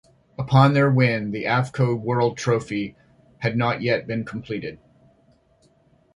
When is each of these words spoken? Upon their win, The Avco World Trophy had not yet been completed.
Upon 0.35 0.73
their 0.73 0.89
win, 0.89 1.29
The 1.29 1.43
Avco 1.43 1.95
World 1.95 2.35
Trophy 2.35 2.95
had 3.37 3.55
not 3.55 3.83
yet 3.83 4.07
been 4.07 4.25
completed. 4.25 4.79